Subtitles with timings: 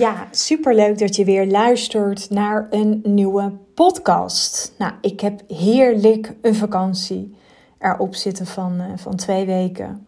[0.00, 4.74] Ja, superleuk dat je weer luistert naar een nieuwe podcast.
[4.78, 7.34] Nou, ik heb heerlijk een vakantie
[7.78, 10.06] erop zitten van, uh, van twee weken.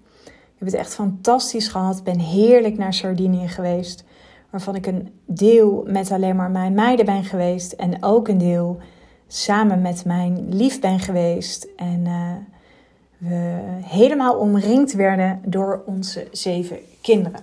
[0.62, 2.04] Heb het echt fantastisch gehad.
[2.04, 4.04] Ben heerlijk naar Sardinië geweest.
[4.50, 7.72] Waarvan ik een deel met alleen maar mijn meiden ben geweest.
[7.72, 8.78] En ook een deel
[9.26, 11.68] samen met mijn lief ben geweest.
[11.76, 12.32] En uh,
[13.18, 17.40] we helemaal omringd werden door onze zeven kinderen.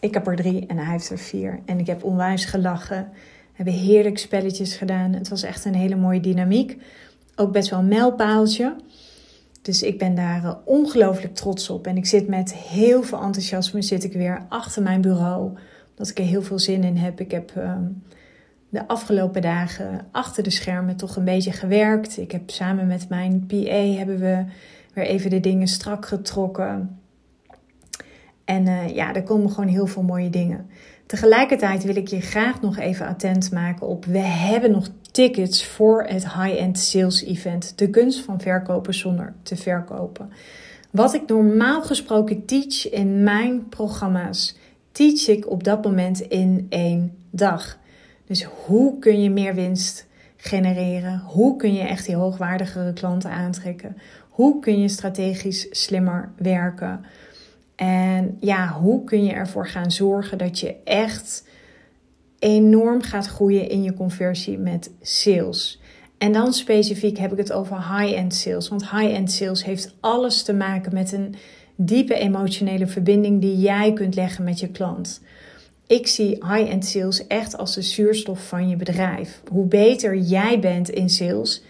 [0.00, 1.60] Ik heb er drie en hij heeft er vier.
[1.64, 3.08] En ik heb onwijs gelachen.
[3.12, 5.12] We hebben heerlijk spelletjes gedaan.
[5.12, 6.82] Het was echt een hele mooie dynamiek.
[7.36, 8.76] Ook best wel een mijlpaaltje.
[9.64, 11.86] Dus ik ben daar ongelooflijk trots op.
[11.86, 15.52] En ik zit met heel veel enthousiasme zit ik weer achter mijn bureau.
[15.90, 17.20] Omdat ik er heel veel zin in heb.
[17.20, 17.76] Ik heb uh,
[18.68, 22.18] de afgelopen dagen achter de schermen toch een beetje gewerkt.
[22.18, 24.44] Ik heb samen met mijn PA hebben we
[24.94, 26.98] weer even de dingen strak getrokken.
[28.44, 30.66] En uh, ja, er komen gewoon heel veel mooie dingen.
[31.06, 36.02] Tegelijkertijd wil ik je graag nog even attent maken op: we hebben nog tickets voor
[36.02, 37.78] het high-end sales event.
[37.78, 40.30] De kunst van verkopen zonder te verkopen.
[40.90, 44.56] Wat ik normaal gesproken teach in mijn programma's,
[44.92, 47.78] teach ik op dat moment in één dag.
[48.26, 50.06] Dus hoe kun je meer winst
[50.36, 51.22] genereren?
[51.26, 53.96] Hoe kun je echt die hoogwaardigere klanten aantrekken?
[54.28, 57.04] Hoe kun je strategisch slimmer werken?
[57.76, 61.44] En ja, hoe kun je ervoor gaan zorgen dat je echt
[62.44, 65.80] enorm gaat groeien in je conversie met sales?
[66.18, 68.68] En dan specifiek heb ik het over high-end sales.
[68.68, 71.34] Want high-end sales heeft alles te maken met een
[71.76, 75.20] diepe emotionele verbinding die jij kunt leggen met je klant.
[75.86, 79.42] Ik zie high-end sales echt als de zuurstof van je bedrijf.
[79.50, 81.62] Hoe beter jij bent in sales.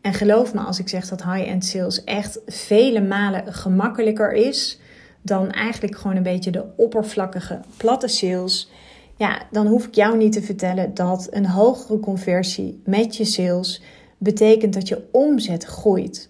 [0.00, 4.78] En geloof me als ik zeg dat high-end sales echt vele malen gemakkelijker is
[5.22, 8.70] dan eigenlijk gewoon een beetje de oppervlakkige platte sales.
[9.16, 13.82] Ja, dan hoef ik jou niet te vertellen dat een hogere conversie met je sales
[14.18, 16.28] betekent dat je omzet groeit.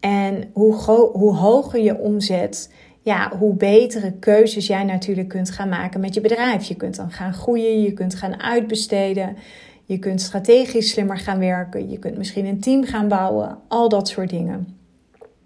[0.00, 0.74] En hoe,
[1.12, 2.70] hoe hoger je omzet,
[3.02, 6.64] ja, hoe betere keuzes jij natuurlijk kunt gaan maken met je bedrijf.
[6.64, 9.36] Je kunt dan gaan groeien, je kunt gaan uitbesteden,
[9.84, 14.08] je kunt strategisch slimmer gaan werken, je kunt misschien een team gaan bouwen, al dat
[14.08, 14.78] soort dingen.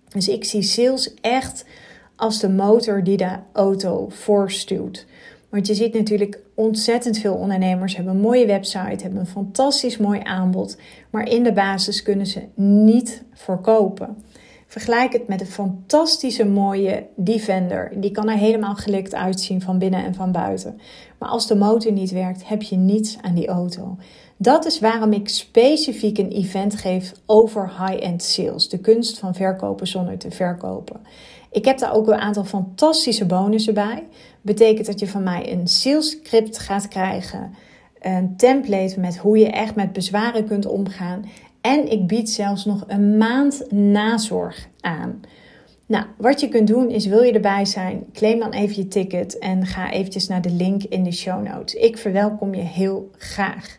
[0.08, 1.64] Dus ik zie sales echt
[2.16, 5.06] als de motor die de auto voorstuwt.
[5.54, 10.20] Want je ziet natuurlijk ontzettend veel ondernemers hebben een mooie website, hebben een fantastisch mooi
[10.22, 10.76] aanbod,
[11.10, 14.16] maar in de basis kunnen ze niet verkopen.
[14.66, 17.92] Vergelijk het met een fantastische mooie Defender.
[17.94, 20.80] Die kan er helemaal gelikt uitzien van binnen en van buiten.
[21.18, 23.96] Maar als de motor niet werkt, heb je niets aan die auto.
[24.36, 28.68] Dat is waarom ik specifiek een event geef over high-end sales.
[28.68, 31.00] De kunst van verkopen zonder te verkopen.
[31.50, 34.04] Ik heb daar ook een aantal fantastische bonussen bij.
[34.44, 37.54] Betekent dat je van mij een sales script gaat krijgen.
[38.00, 41.24] Een template met hoe je echt met bezwaren kunt omgaan.
[41.60, 45.20] En ik bied zelfs nog een maand nazorg aan.
[45.86, 49.38] Nou, wat je kunt doen is, wil je erbij zijn, claim dan even je ticket
[49.38, 51.74] en ga eventjes naar de link in de show notes.
[51.74, 53.78] Ik verwelkom je heel graag.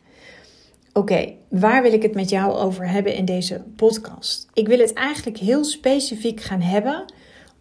[0.94, 4.48] Oké, waar wil ik het met jou over hebben in deze podcast?
[4.54, 7.14] Ik wil het eigenlijk heel specifiek gaan hebben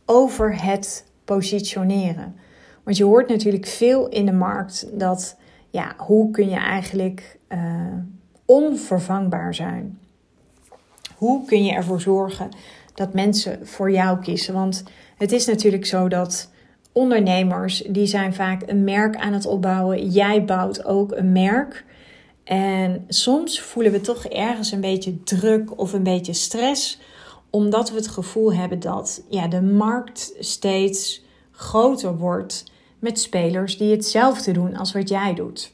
[0.05, 2.44] over het positioneren.
[2.85, 5.37] Want je hoort natuurlijk veel in de markt dat,
[5.71, 7.59] ja, hoe kun je eigenlijk uh,
[8.45, 9.99] onvervangbaar zijn?
[11.17, 12.49] Hoe kun je ervoor zorgen
[12.95, 14.55] dat mensen voor jou kiezen?
[14.55, 14.85] Want
[15.17, 16.51] het is natuurlijk zo dat
[16.93, 20.09] ondernemers, die zijn vaak een merk aan het opbouwen.
[20.09, 21.85] Jij bouwt ook een merk.
[22.45, 27.01] En soms voelen we toch ergens een beetje druk of een beetje stress
[27.51, 32.65] omdat we het gevoel hebben dat ja, de markt steeds groter wordt
[33.05, 35.73] met spelers die hetzelfde doen als wat jij doet.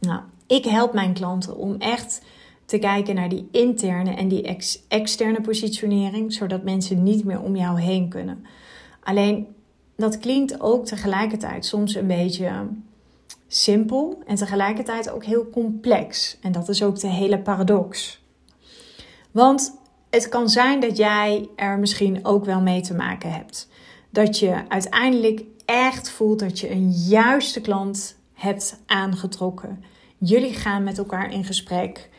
[0.00, 2.22] Nou, ik help mijn klanten om echt
[2.64, 7.56] te kijken naar die interne en die ex externe positionering, zodat mensen niet meer om
[7.56, 8.46] jou heen kunnen.
[9.02, 9.46] Alleen
[9.96, 12.66] dat klinkt ook tegelijkertijd soms een beetje
[13.48, 16.38] simpel en tegelijkertijd ook heel complex.
[16.40, 18.22] En dat is ook de hele paradox.
[19.30, 19.80] Want
[20.10, 23.68] het kan zijn dat jij er misschien ook wel mee te maken hebt.
[24.10, 29.84] Dat je uiteindelijk echt voelt dat je een juiste klant hebt aangetrokken.
[30.18, 32.10] Jullie gaan met elkaar in gesprek.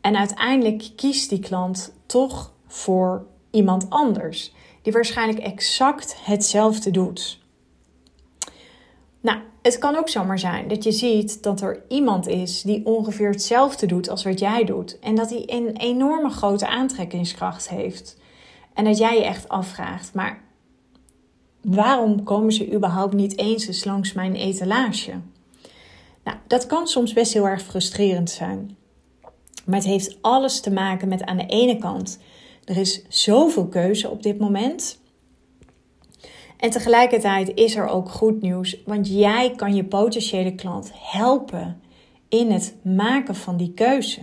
[0.00, 4.52] En uiteindelijk kiest die klant toch voor iemand anders.
[4.82, 7.38] Die waarschijnlijk exact hetzelfde doet.
[9.20, 13.30] Nou, het kan ook zomaar zijn dat je ziet dat er iemand is die ongeveer
[13.30, 14.98] hetzelfde doet als wat jij doet.
[14.98, 18.18] En dat hij een enorme grote aantrekkingskracht heeft.
[18.74, 20.42] En dat jij je echt afvraagt, maar
[21.62, 25.12] waarom komen ze überhaupt niet eens langs mijn etalage?
[26.24, 28.76] Nou, dat kan soms best heel erg frustrerend zijn.
[29.64, 32.18] Maar het heeft alles te maken met aan de ene kant,
[32.64, 35.00] er is zoveel keuze op dit moment.
[36.56, 41.80] En tegelijkertijd is er ook goed nieuws, want jij kan je potentiële klant helpen
[42.28, 44.20] in het maken van die keuze.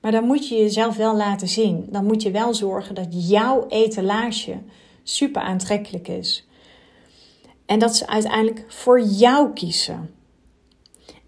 [0.00, 1.86] Maar dan moet je jezelf wel laten zien.
[1.90, 4.58] Dan moet je wel zorgen dat jouw etalage
[5.02, 6.47] super aantrekkelijk is.
[7.68, 10.14] En dat ze uiteindelijk voor jou kiezen.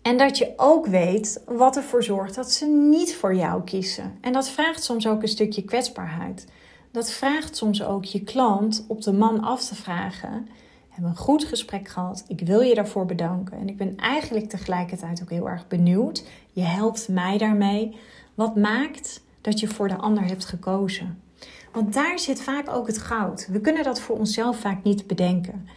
[0.02, 4.18] En dat je ook weet wat ervoor zorgt dat ze niet voor jou kiezen.
[4.20, 6.46] En dat vraagt soms ook een stukje kwetsbaarheid.
[6.90, 10.48] Dat vraagt soms ook je klant op de man af te vragen:
[10.88, 12.24] hebben een goed gesprek gehad.
[12.28, 13.58] Ik wil je daarvoor bedanken.
[13.58, 16.24] En ik ben eigenlijk tegelijkertijd ook heel erg benieuwd.
[16.52, 17.96] Je helpt mij daarmee.
[18.34, 21.22] Wat maakt dat je voor de ander hebt gekozen?
[21.72, 23.48] Want daar zit vaak ook het goud.
[23.50, 25.68] We kunnen dat voor onszelf vaak niet bedenken.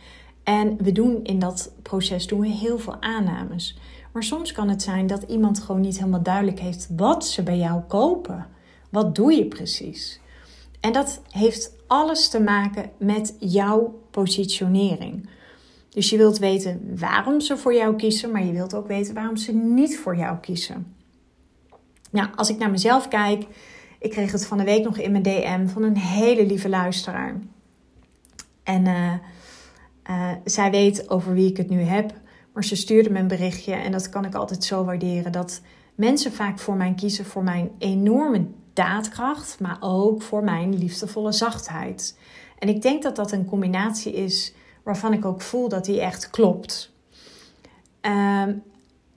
[0.44, 3.78] En we doen in dat proces doen we heel veel aannames.
[4.12, 7.58] Maar soms kan het zijn dat iemand gewoon niet helemaal duidelijk heeft wat ze bij
[7.58, 8.48] jou kopen.
[8.90, 10.20] Wat doe je precies?
[10.80, 15.30] En dat heeft alles te maken met jouw positionering.
[15.90, 19.38] Dus je wilt weten waarom ze voor jou kiezen, maar je wilt ook weten waarom
[19.38, 20.96] ze niet voor jou kiezen.
[22.12, 23.46] Nou, als ik naar mezelf kijk,
[24.00, 27.40] ik kreeg het van de week nog in mijn DM van een hele lieve luisteraar.
[28.64, 29.14] En uh,
[30.10, 32.14] uh, zij weet over wie ik het nu heb,
[32.54, 35.32] maar ze stuurde me een berichtje en dat kan ik altijd zo waarderen.
[35.32, 35.62] Dat
[35.96, 42.18] mensen vaak voor mij kiezen voor mijn enorme daadkracht, maar ook voor mijn liefdevolle zachtheid.
[42.60, 44.54] En ik denk dat dat een combinatie is
[44.84, 46.94] waarvan ik ook voel dat die echt klopt.
[48.02, 48.64] Um,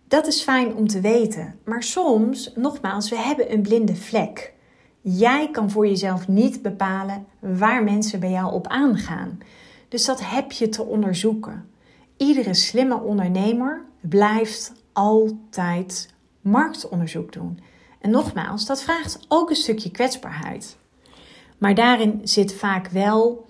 [0.08, 1.54] dat is fijn om te weten.
[1.64, 4.52] Maar soms, nogmaals, we hebben een blinde vlek.
[5.00, 9.38] Jij kan voor jezelf niet bepalen waar mensen bij jou op aangaan.
[9.88, 11.68] Dus dat heb je te onderzoeken.
[12.16, 17.60] Iedere slimme ondernemer blijft altijd marktonderzoek doen.
[18.00, 20.76] En nogmaals, dat vraagt ook een stukje kwetsbaarheid.
[21.58, 23.46] Maar daarin zit vaak wel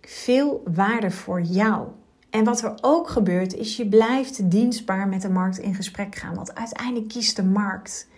[0.00, 1.88] veel waarde voor jou.
[2.30, 6.34] En wat er ook gebeurt, is je blijft dienstbaar met de markt in gesprek gaan.
[6.34, 8.08] Want uiteindelijk kiest de markt.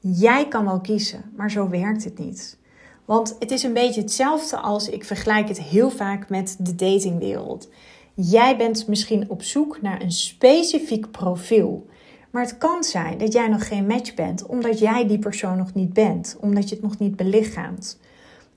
[0.00, 2.58] Jij kan wel kiezen, maar zo werkt het niet.
[3.06, 7.68] Want het is een beetje hetzelfde als ik vergelijk het heel vaak met de datingwereld.
[8.14, 11.86] Jij bent misschien op zoek naar een specifiek profiel.
[12.30, 15.74] Maar het kan zijn dat jij nog geen match bent, omdat jij die persoon nog
[15.74, 17.98] niet bent, omdat je het nog niet belichaamt.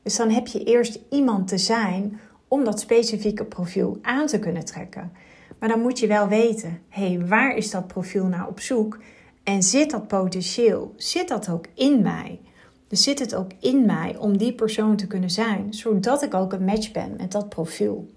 [0.04, 4.66] Dus dan heb je eerst iemand te zijn om dat specifieke profiel aan te kunnen
[4.66, 5.12] trekken.
[5.60, 9.00] Maar dan moet je wel weten, hé, hey, waar is dat profiel naar op zoek?
[9.44, 10.94] En zit dat potentieel?
[10.96, 12.40] Zit dat ook in mij?
[12.90, 16.54] Dus zit het ook in mij om die persoon te kunnen zijn, zodat ik ook
[16.54, 18.10] een match ben met dat profiel?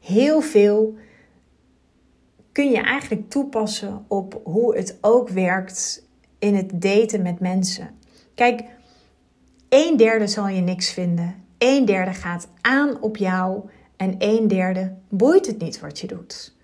[0.00, 0.94] Heel veel
[2.52, 6.06] kun je eigenlijk toepassen op hoe het ook werkt
[6.38, 7.90] in het daten met mensen.
[8.34, 8.64] Kijk,
[9.68, 11.34] een derde zal je niks vinden.
[11.58, 16.54] Een derde gaat aan op jou en een derde boeit het niet wat je doet.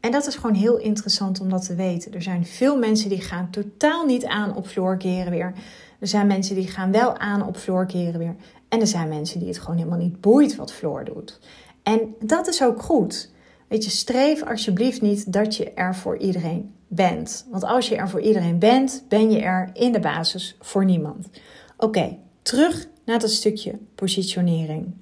[0.00, 2.12] En dat is gewoon heel interessant om dat te weten.
[2.12, 5.52] Er zijn veel mensen die gaan totaal niet aan op vloerkeren weer.
[6.00, 8.34] Er zijn mensen die gaan wel aan op vloerkeren weer.
[8.68, 11.40] En er zijn mensen die het gewoon helemaal niet boeit wat Floor doet.
[11.82, 13.30] En dat is ook goed.
[13.68, 17.46] Weet je, streef alsjeblieft niet dat je er voor iedereen bent.
[17.50, 21.28] Want als je er voor iedereen bent, ben je er in de basis voor niemand.
[21.76, 24.94] Oké, terug naar dat stukje positionering.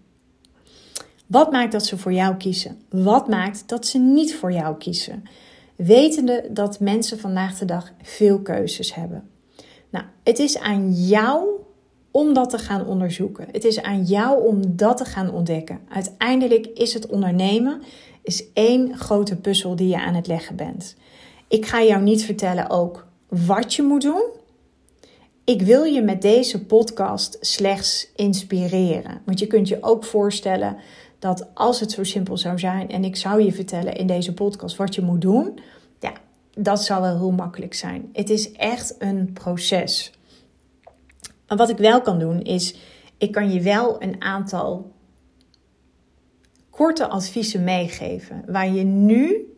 [1.26, 2.82] Wat maakt dat ze voor jou kiezen?
[2.90, 5.22] Wat maakt dat ze niet voor jou kiezen?
[5.76, 9.28] Wetende dat mensen vandaag de dag veel keuzes hebben.
[9.90, 11.48] Nou, het is aan jou
[12.10, 13.46] om dat te gaan onderzoeken.
[13.52, 15.80] Het is aan jou om dat te gaan ontdekken.
[15.88, 17.82] Uiteindelijk is het ondernemen
[18.22, 20.96] is één grote puzzel die je aan het leggen bent.
[21.48, 24.22] Ik ga jou niet vertellen ook wat je moet doen.
[25.44, 29.20] Ik wil je met deze podcast slechts inspireren.
[29.24, 30.76] Want je kunt je ook voorstellen
[31.18, 34.76] dat als het zo simpel zou zijn en ik zou je vertellen in deze podcast
[34.76, 35.58] wat je moet doen,
[36.62, 38.08] dat zou wel heel makkelijk zijn.
[38.12, 40.12] Het is echt een proces.
[41.46, 42.76] Maar wat ik wel kan doen is,
[43.18, 44.92] ik kan je wel een aantal
[46.70, 49.52] korte adviezen meegeven waar je nu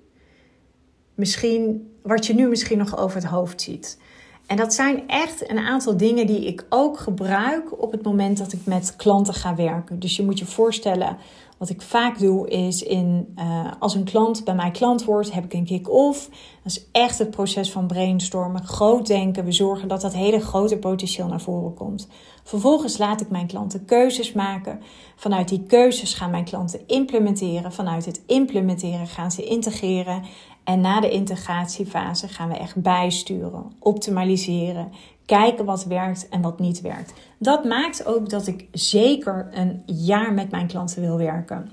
[1.14, 3.98] misschien, wat je nu misschien nog over het hoofd ziet.
[4.46, 8.52] En dat zijn echt een aantal dingen die ik ook gebruik op het moment dat
[8.52, 9.98] ik met klanten ga werken.
[9.98, 11.16] Dus je moet je voorstellen,
[11.60, 15.44] wat ik vaak doe is in, uh, als een klant bij mij klant wordt, heb
[15.44, 16.28] ik een kick-off.
[16.62, 19.44] Dat is echt het proces van brainstormen, groot denken.
[19.44, 22.08] We zorgen dat dat hele grote potentieel naar voren komt.
[22.42, 24.80] Vervolgens laat ik mijn klanten keuzes maken.
[25.16, 27.72] Vanuit die keuzes gaan mijn klanten implementeren.
[27.72, 30.22] Vanuit het implementeren gaan ze integreren.
[30.64, 34.92] En na de integratiefase gaan we echt bijsturen, optimaliseren,
[35.30, 37.12] kijken wat werkt en wat niet werkt.
[37.38, 41.70] Dat maakt ook dat ik zeker een jaar met mijn klanten wil werken.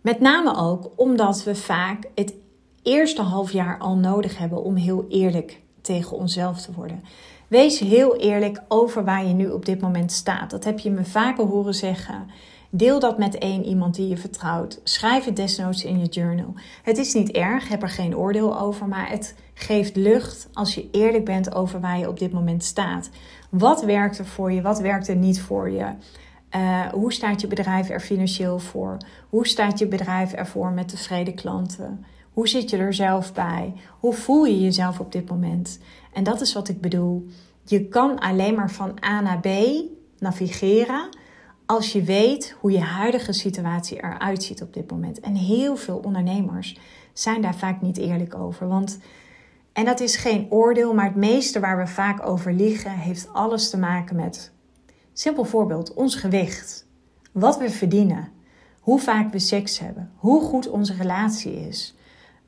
[0.00, 2.34] Met name ook omdat we vaak het
[2.82, 7.04] eerste half jaar al nodig hebben om heel eerlijk tegen onszelf te worden.
[7.48, 10.50] Wees heel eerlijk over waar je nu op dit moment staat.
[10.50, 12.30] Dat heb je me vaker horen zeggen.
[12.72, 14.80] Deel dat met één iemand die je vertrouwt.
[14.84, 16.54] Schrijf het desnoods in je journal.
[16.82, 20.88] Het is niet erg, heb er geen oordeel over, maar het geeft lucht als je
[20.90, 23.10] eerlijk bent over waar je op dit moment staat.
[23.48, 24.62] Wat werkt er voor je?
[24.62, 25.92] Wat werkt er niet voor je?
[26.56, 28.96] Uh, hoe staat je bedrijf er financieel voor?
[29.28, 32.04] Hoe staat je bedrijf ervoor met tevreden klanten?
[32.32, 33.72] Hoe zit je er zelf bij?
[34.00, 35.78] Hoe voel je jezelf op dit moment?
[36.12, 37.26] En dat is wat ik bedoel.
[37.64, 39.48] Je kan alleen maar van A naar B
[40.18, 41.08] navigeren
[41.70, 45.20] als je weet hoe je huidige situatie eruit ziet op dit moment.
[45.20, 46.78] En heel veel ondernemers
[47.12, 48.68] zijn daar vaak niet eerlijk over.
[48.68, 48.98] Want,
[49.72, 53.70] en dat is geen oordeel, maar het meeste waar we vaak over liegen, heeft alles
[53.70, 54.52] te maken met,
[55.12, 56.86] simpel voorbeeld, ons gewicht.
[57.32, 58.28] Wat we verdienen.
[58.80, 60.10] Hoe vaak we seks hebben.
[60.16, 61.94] Hoe goed onze relatie is.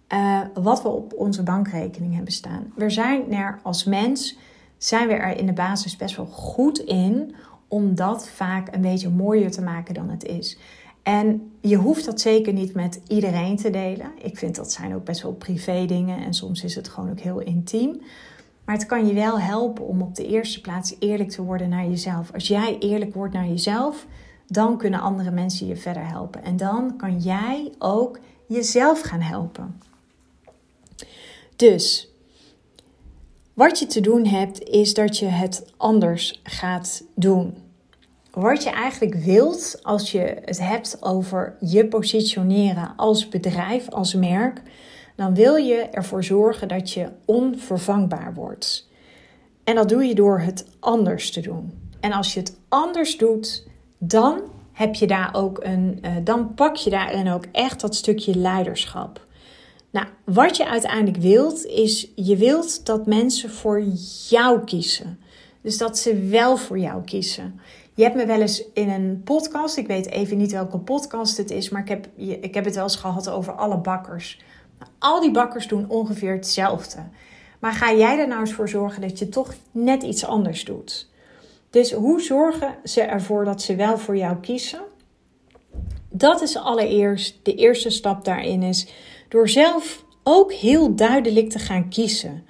[0.09, 2.73] Uh, wat we op onze bankrekening hebben staan.
[2.77, 4.39] We zijn er als mens,
[4.79, 7.35] zijn we er in de basis best wel goed in
[7.73, 10.59] om dat vaak een beetje mooier te maken dan het is.
[11.03, 14.11] En je hoeft dat zeker niet met iedereen te delen.
[14.23, 17.21] Ik vind dat zijn ook best wel privé dingen en soms is het gewoon ook
[17.21, 18.01] heel intiem.
[18.65, 21.87] Maar het kan je wel helpen om op de eerste plaats eerlijk te worden naar
[21.87, 22.33] jezelf.
[22.33, 24.07] Als jij eerlijk wordt naar jezelf,
[24.47, 26.45] dan kunnen andere mensen je verder helpen.
[26.45, 29.81] En dan kan jij ook jezelf gaan helpen.
[31.57, 32.13] Dus
[33.55, 37.62] wat je te doen hebt, is dat je het anders gaat doen.
[38.33, 44.63] Wat je eigenlijk wilt als je het hebt over je positioneren als bedrijf, als merk,
[45.17, 48.89] dan wil je ervoor zorgen dat je onvervangbaar wordt.
[49.65, 51.73] En dat doe je door het anders te doen.
[52.01, 53.67] En als je het anders doet,
[53.99, 54.41] dan
[54.73, 59.27] heb je daar ook een, uh, dan pak je daarin ook echt dat stukje leiderschap.
[59.91, 63.83] Nou, wat je uiteindelijk wilt, is je wilt dat mensen voor
[64.29, 65.19] jou kiezen.
[65.63, 67.61] Dus dat ze wel voor jou kiezen.
[67.95, 71.51] Je hebt me wel eens in een podcast, ik weet even niet welke podcast het
[71.51, 74.41] is, maar ik heb, ik heb het wel eens gehad over alle bakkers.
[74.99, 76.99] Al die bakkers doen ongeveer hetzelfde.
[77.59, 81.11] Maar ga jij er nou eens voor zorgen dat je toch net iets anders doet?
[81.71, 84.81] Dus hoe zorgen ze ervoor dat ze wel voor jou kiezen?
[86.09, 88.93] Dat is allereerst de eerste stap daarin is
[89.29, 92.45] door zelf ook heel duidelijk te gaan kiezen.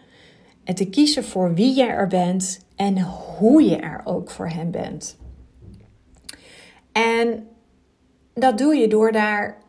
[0.65, 4.71] En te kiezen voor wie je er bent en hoe je er ook voor hem
[4.71, 5.21] bent.
[6.93, 7.49] En
[8.35, 9.63] dat doe je door daar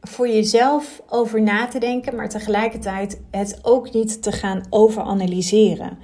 [0.00, 5.98] voor jezelf over na te denken, maar tegelijkertijd het ook niet te gaan overanalyseren.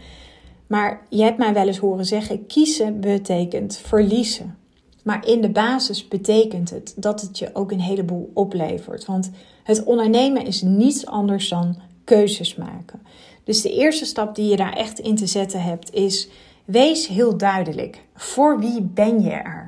[0.67, 4.59] Maar je hebt mij wel eens horen zeggen: kiezen betekent verliezen.
[5.05, 9.05] Maar in de basis betekent het dat het je ook een heleboel oplevert.
[9.05, 9.31] Want
[9.63, 13.03] het ondernemen is niets anders dan keuzes maken.
[13.45, 16.29] Dus de eerste stap die je daar echt in te zetten hebt is:
[16.65, 18.05] wees heel duidelijk.
[18.15, 19.64] Voor wie ben je er?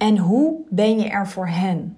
[0.00, 1.96] En hoe ben je er voor hen?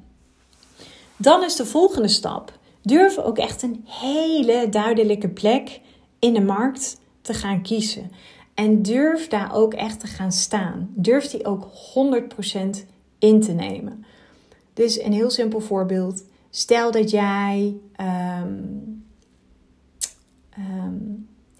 [1.16, 5.80] Dan is de volgende stap: durf ook echt een hele duidelijke plek
[6.18, 8.11] in de markt te gaan kiezen.
[8.54, 10.90] En durf daar ook echt te gaan staan.
[10.94, 12.87] Durf die ook 100%
[13.18, 14.04] in te nemen.
[14.75, 16.25] Dus een heel simpel voorbeeld.
[16.50, 17.76] Stel dat jij.
[17.92, 18.59] Ehm,
[20.50, 20.97] ehm,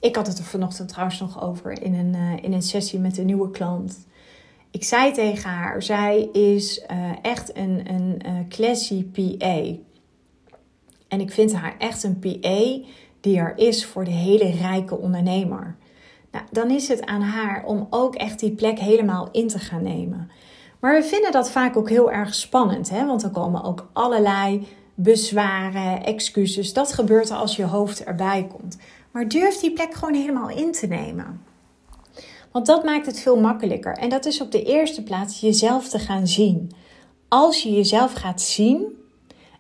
[0.01, 3.19] ik had het er vanochtend trouwens nog over in een, uh, in een sessie met
[3.19, 4.07] een nieuwe klant.
[4.73, 9.63] Ik zei tegen haar, zij is uh, echt een, een uh, classy PA.
[11.09, 12.89] En ik vind haar echt een PA
[13.21, 15.77] die er is voor de hele rijke ondernemer.
[16.31, 19.83] Nou, dan is het aan haar om ook echt die plek helemaal in te gaan
[19.83, 20.31] nemen.
[20.81, 23.07] Maar we vinden dat vaak ook heel erg spannend, hè?
[23.07, 26.73] want er komen ook allerlei bezwaren, excuses.
[26.73, 28.79] Dat gebeurt als je hoofd erbij komt.
[29.11, 31.41] Maar durf die plek gewoon helemaal in te nemen.
[32.53, 33.97] Want dat maakt het veel makkelijker.
[33.97, 36.73] En dat is op de eerste plaats jezelf te gaan zien.
[37.29, 38.85] Als je jezelf gaat zien,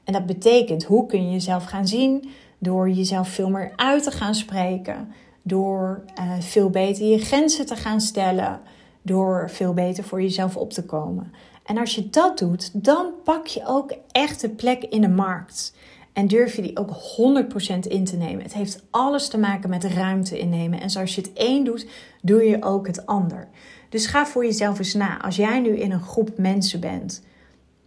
[0.04, 2.30] en dat betekent hoe kun je jezelf gaan zien?
[2.58, 7.76] Door jezelf veel meer uit te gaan spreken, door uh, veel beter je grenzen te
[7.76, 8.60] gaan stellen,
[9.02, 11.32] door veel beter voor jezelf op te komen.
[11.64, 15.74] En als je dat doet, dan pak je ook echt de plek in de markt.
[16.12, 18.42] En durf je die ook 100% in te nemen.
[18.42, 20.80] Het heeft alles te maken met ruimte innemen.
[20.80, 21.86] En zoals je het één doet,
[22.22, 23.48] doe je ook het ander.
[23.88, 25.22] Dus ga voor jezelf eens na.
[25.22, 27.22] Als jij nu in een groep mensen bent,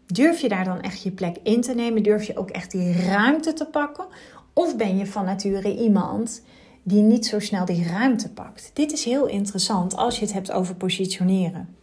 [0.05, 2.03] durf je daar dan echt je plek in te nemen?
[2.03, 4.05] Durf je ook echt die ruimte te pakken?
[4.53, 6.41] Of ben je van nature iemand
[6.83, 8.71] die niet zo snel die ruimte pakt?
[8.73, 11.75] Dit is heel interessant als je het hebt over positioneren.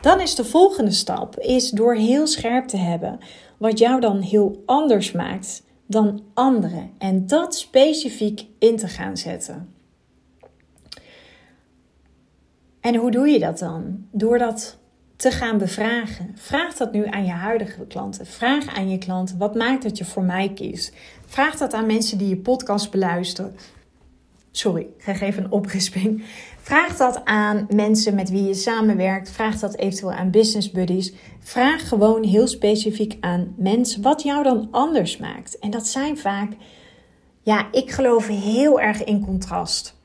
[0.00, 3.18] Dan is de volgende stap is door heel scherp te hebben
[3.56, 9.74] wat jou dan heel anders maakt dan anderen en dat specifiek in te gaan zetten.
[12.80, 14.06] En hoe doe je dat dan?
[14.10, 14.78] Door dat
[15.16, 16.32] te gaan bevragen.
[16.34, 18.26] Vraag dat nu aan je huidige klanten.
[18.26, 20.94] Vraag aan je klanten: wat maakt dat je voor mij kiest?
[21.26, 23.56] Vraag dat aan mensen die je podcast beluisteren.
[24.56, 26.24] Sorry, ik krijg even een oprisping.
[26.60, 29.30] Vraag dat aan mensen met wie je samenwerkt.
[29.30, 31.12] Vraag dat eventueel aan business buddies.
[31.40, 35.58] Vraag gewoon heel specifiek aan mensen wat jou dan anders maakt.
[35.58, 36.52] En dat zijn vaak,
[37.42, 39.96] ja, ik geloof heel erg in contrast.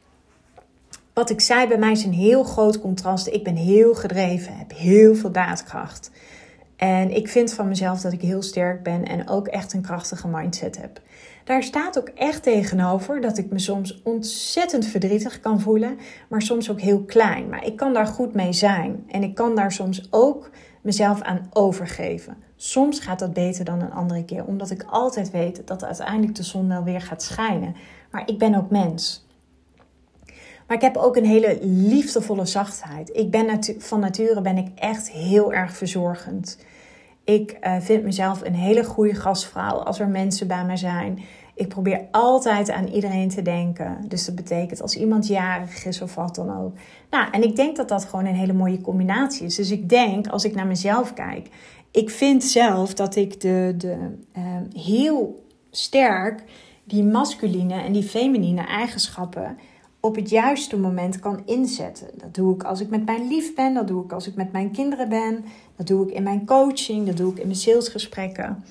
[1.14, 3.28] Wat ik zei, bij mij is een heel groot contrast.
[3.28, 6.12] Ik ben heel gedreven, heb heel veel daadkracht.
[6.76, 10.28] En ik vind van mezelf dat ik heel sterk ben en ook echt een krachtige
[10.28, 11.02] mindset heb.
[11.50, 16.72] Daar staat ook echt tegenover dat ik me soms ontzettend verdrietig kan voelen, maar soms
[16.72, 17.50] ook heel klein.
[17.50, 20.50] Maar ik kan daar goed mee zijn en ik kan daar soms ook
[20.82, 22.38] mezelf aan overgeven.
[22.56, 26.44] Soms gaat dat beter dan een andere keer, omdat ik altijd weet dat uiteindelijk de
[26.44, 27.76] zon wel weer gaat schijnen.
[28.12, 29.28] Maar ik ben ook mens.
[30.68, 33.10] Maar ik heb ook een hele liefdevolle zachtheid.
[33.14, 36.58] Ik ben van nature ben ik echt heel erg verzorgend.
[37.24, 41.20] Ik uh, vind mezelf een hele goede gastvrouw als er mensen bij me zijn.
[41.60, 43.98] Ik probeer altijd aan iedereen te denken.
[44.08, 46.74] Dus dat betekent als iemand jarig is of wat dan ook.
[47.10, 49.56] Nou, en ik denk dat dat gewoon een hele mooie combinatie is.
[49.56, 51.50] Dus ik denk, als ik naar mezelf kijk,
[51.92, 53.98] ik vind zelf dat ik de, de,
[54.38, 54.44] uh,
[54.84, 56.44] heel sterk
[56.84, 59.58] die masculine en die feminine eigenschappen
[60.00, 62.08] op het juiste moment kan inzetten.
[62.14, 64.52] Dat doe ik als ik met mijn lief ben, dat doe ik als ik met
[64.52, 68.64] mijn kinderen ben, dat doe ik in mijn coaching, dat doe ik in mijn salesgesprekken.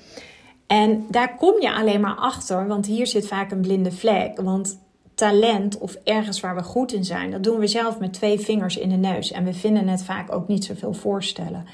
[0.68, 4.40] En daar kom je alleen maar achter, want hier zit vaak een blinde vlek.
[4.40, 4.78] Want
[5.14, 8.76] talent of ergens waar we goed in zijn, dat doen we zelf met twee vingers
[8.76, 9.32] in de neus.
[9.32, 11.66] En we vinden het vaak ook niet zoveel voorstellen.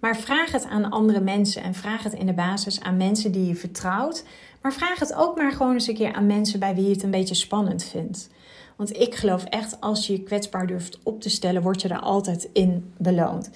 [0.00, 3.46] Maar vraag het aan andere mensen en vraag het in de basis aan mensen die
[3.46, 4.24] je vertrouwt.
[4.62, 7.02] Maar vraag het ook maar gewoon eens een keer aan mensen bij wie je het
[7.02, 8.30] een beetje spannend vindt.
[8.76, 12.00] Want ik geloof echt, als je je kwetsbaar durft op te stellen, word je daar
[12.00, 13.50] altijd in beloond.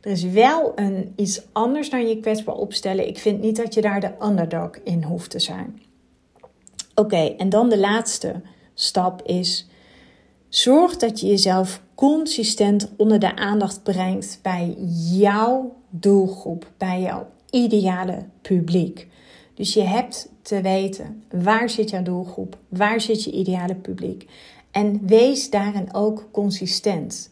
[0.00, 3.08] Er is wel een, iets anders dan je kwetsbaar opstellen.
[3.08, 5.82] Ik vind niet dat je daar de underdog in hoeft te zijn.
[6.94, 8.40] Oké, en dan de laatste
[8.74, 9.68] stap is:
[10.48, 14.76] zorg dat je jezelf consistent onder de aandacht brengt bij
[15.10, 19.08] jouw doelgroep, bij jouw ideale publiek.
[19.54, 24.26] Dus je hebt te weten waar zit jouw doelgroep, waar zit je ideale publiek.
[24.70, 27.30] En wees daarin ook consistent.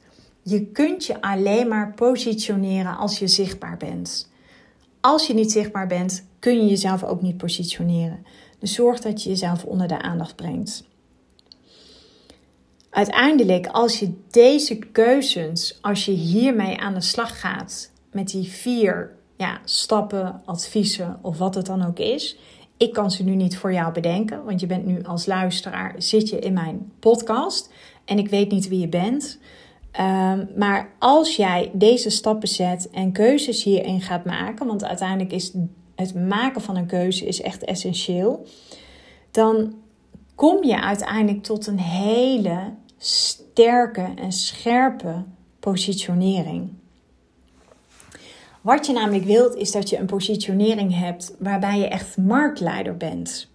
[0.48, 4.30] Je kunt je alleen maar positioneren als je zichtbaar bent.
[5.00, 8.26] Als je niet zichtbaar bent, kun je jezelf ook niet positioneren.
[8.58, 10.84] Dus zorg dat je jezelf onder de aandacht brengt.
[12.90, 19.16] Uiteindelijk, als je deze keuzes, als je hiermee aan de slag gaat, met die vier
[19.36, 22.38] ja, stappen, adviezen of wat het dan ook is,
[22.76, 26.28] ik kan ze nu niet voor jou bedenken, want je bent nu als luisteraar, zit
[26.28, 27.72] je in mijn podcast
[28.04, 29.38] en ik weet niet wie je bent.
[30.00, 35.52] Um, maar als jij deze stappen zet en keuzes hierin gaat maken, want uiteindelijk is
[35.94, 38.46] het maken van een keuze is echt essentieel,
[39.30, 39.74] dan
[40.34, 45.24] kom je uiteindelijk tot een hele sterke en scherpe
[45.60, 46.70] positionering.
[48.60, 53.50] Wat je namelijk wilt is dat je een positionering hebt waarbij je echt marktleider bent.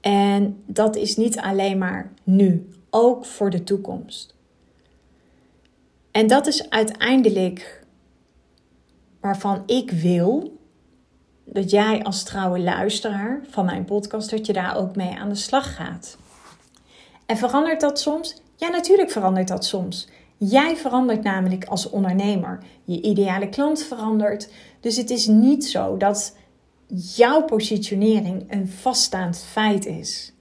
[0.00, 4.35] En dat is niet alleen maar nu, ook voor de toekomst.
[6.16, 7.84] En dat is uiteindelijk
[9.20, 10.58] waarvan ik wil
[11.44, 15.34] dat jij als trouwe luisteraar van mijn podcast, dat je daar ook mee aan de
[15.34, 16.16] slag gaat.
[17.26, 18.42] En verandert dat soms?
[18.56, 20.08] Ja, natuurlijk verandert dat soms.
[20.36, 22.62] Jij verandert namelijk als ondernemer.
[22.84, 24.48] Je ideale klant verandert.
[24.80, 26.36] Dus het is niet zo dat
[27.14, 30.32] jouw positionering een vaststaand feit is.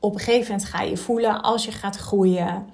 [0.00, 2.66] Op een gegeven moment ga je voelen als je gaat groeien.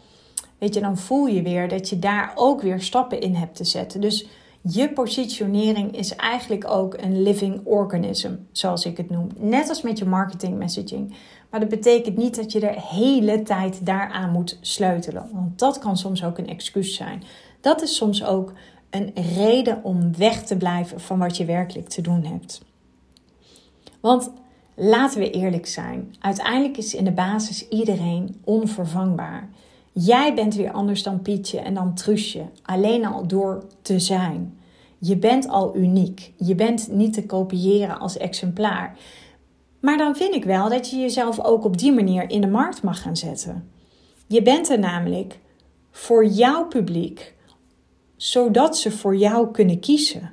[0.61, 3.65] Weet je, dan voel je weer dat je daar ook weer stappen in hebt te
[3.65, 4.01] zetten.
[4.01, 4.29] Dus
[4.63, 9.29] Je positionering is eigenlijk ook een living organism, zoals ik het noem.
[9.37, 11.15] Net als met je marketing messaging.
[11.51, 15.29] Maar dat betekent niet dat je de hele tijd daaraan moet sleutelen.
[15.33, 17.23] Want dat kan soms ook een excuus zijn.
[17.61, 18.53] Dat is soms ook
[18.91, 22.63] een reden om weg te blijven van wat je werkelijk te doen hebt.
[24.01, 24.31] Want
[24.75, 29.49] laten we eerlijk zijn, uiteindelijk is in de basis iedereen onvervangbaar.
[30.03, 34.59] Jij bent weer anders dan Pietje en dan Truusje, alleen al door te zijn.
[34.99, 36.33] Je bent al uniek.
[36.37, 38.99] Je bent niet te kopiëren als exemplaar.
[39.81, 42.83] Maar dan vind ik wel dat je jezelf ook op die manier in de markt
[42.83, 43.71] mag gaan zetten.
[44.27, 45.39] Je bent er namelijk
[45.91, 47.35] voor jouw publiek,
[48.17, 50.33] zodat ze voor jou kunnen kiezen.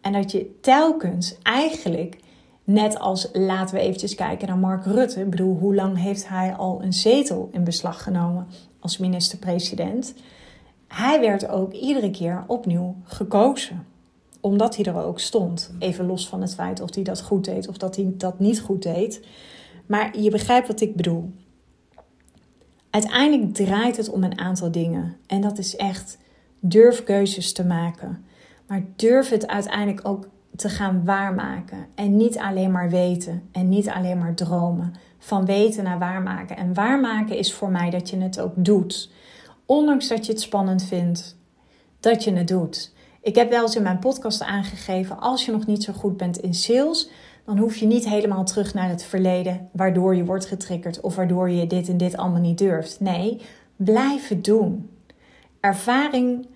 [0.00, 2.16] En dat je telkens eigenlijk,
[2.64, 5.20] net als laten we eventjes kijken naar Mark Rutte.
[5.20, 8.46] Ik bedoel, hoe lang heeft hij al een zetel in beslag genomen
[8.80, 10.14] als minister-president?
[10.88, 13.86] Hij werd ook iedere keer opnieuw gekozen
[14.42, 15.74] omdat hij er ook stond.
[15.78, 18.60] Even los van het feit of hij dat goed deed of dat hij dat niet
[18.60, 19.26] goed deed.
[19.86, 21.32] Maar je begrijpt wat ik bedoel.
[22.90, 25.16] Uiteindelijk draait het om een aantal dingen.
[25.26, 26.18] En dat is echt
[26.60, 28.24] durf keuzes te maken.
[28.66, 31.86] Maar durf het uiteindelijk ook te gaan waarmaken.
[31.94, 34.94] En niet alleen maar weten en niet alleen maar dromen.
[35.18, 36.56] Van weten naar waarmaken.
[36.56, 39.10] En waarmaken is voor mij dat je het ook doet.
[39.66, 41.36] Ondanks dat je het spannend vindt,
[42.00, 42.92] dat je het doet.
[43.22, 46.38] Ik heb wel eens in mijn podcast aangegeven: als je nog niet zo goed bent
[46.38, 47.10] in sales,
[47.44, 51.50] dan hoef je niet helemaal terug naar het verleden, waardoor je wordt getriggerd of waardoor
[51.50, 53.00] je dit en dit allemaal niet durft.
[53.00, 53.40] Nee,
[53.76, 54.90] blijf het doen.
[55.60, 56.46] Ervaring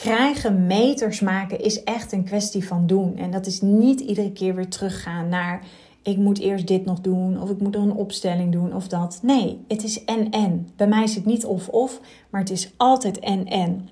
[0.00, 3.16] krijgen, meters maken, is echt een kwestie van doen.
[3.16, 5.62] En dat is niet iedere keer weer teruggaan naar
[6.02, 9.18] ik moet eerst dit nog doen of ik moet nog een opstelling doen of dat.
[9.22, 10.68] Nee, het is en-en.
[10.76, 13.88] Bij mij is het niet of-of, maar het is altijd en-en.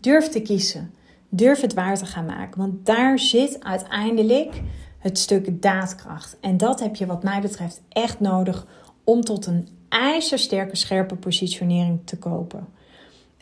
[0.00, 0.94] Durf te kiezen.
[1.28, 2.60] Durf het waar te gaan maken.
[2.60, 4.62] Want daar zit uiteindelijk
[4.98, 6.36] het stuk daadkracht.
[6.40, 8.66] En dat heb je wat mij betreft echt nodig
[9.04, 12.66] om tot een ijzersterke, scherpe positionering te kopen.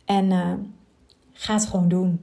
[0.04, 0.52] En uh,
[1.40, 2.20] ga het gewoon doen.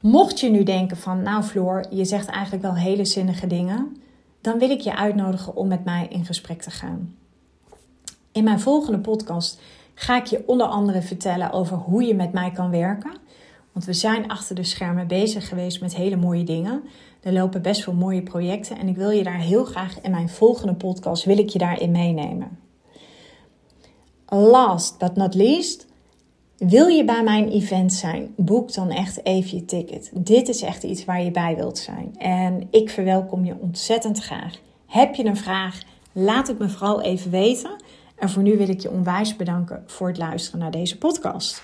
[0.00, 3.96] Mocht je nu denken van, nou Floor, je zegt eigenlijk wel hele zinnige dingen,
[4.40, 7.14] dan wil ik je uitnodigen om met mij in gesprek te gaan.
[8.32, 9.60] In mijn volgende podcast
[9.94, 13.12] ga ik je onder andere vertellen over hoe je met mij kan werken.
[13.72, 16.82] Want we zijn achter de schermen bezig geweest met hele mooie dingen.
[17.20, 20.28] Er lopen best wel mooie projecten en ik wil je daar heel graag in mijn
[20.28, 22.58] volgende podcast wil ik je daarin meenemen.
[24.26, 25.87] Last but not least,
[26.58, 28.34] wil je bij mijn event zijn?
[28.36, 30.10] Boek dan echt even je ticket.
[30.14, 32.14] Dit is echt iets waar je bij wilt zijn.
[32.18, 34.54] En ik verwelkom je ontzettend graag.
[34.86, 35.82] Heb je een vraag?
[36.12, 37.82] Laat het me vooral even weten.
[38.16, 41.62] En voor nu wil ik je onwijs bedanken voor het luisteren naar deze podcast.